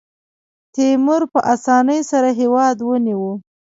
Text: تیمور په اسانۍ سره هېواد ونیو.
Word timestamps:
تیمور 0.73 1.21
په 1.33 1.39
اسانۍ 1.53 1.99
سره 2.11 2.29
هېواد 2.39 2.77
ونیو. 2.81 3.25